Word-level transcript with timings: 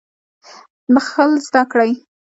بخښل 0.93 1.31
زده 1.45 1.63
کړئ 1.71 1.91